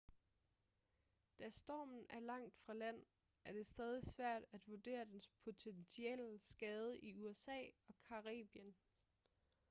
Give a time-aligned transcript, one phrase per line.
[1.39, 3.03] da stormen er langt fra land
[3.45, 8.75] er det stadig svært at vurdere dens potentielle skade i usa og caribien